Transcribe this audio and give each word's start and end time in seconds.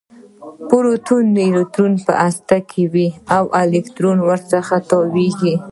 پروټون 0.67 1.25
او 1.29 1.33
نیوټرون 1.35 1.93
په 2.05 2.13
هسته 2.25 2.57
کې 2.69 2.83
وي 2.93 3.07
او 3.37 3.43
الکترون 3.61 4.17
ورڅخه 4.27 4.77
تاویږي 4.89 5.55